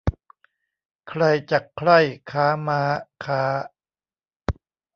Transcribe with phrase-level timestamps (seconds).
[1.09, 1.99] ใครจักใคร่
[2.31, 2.81] ค้าม้า
[3.23, 3.41] ค้า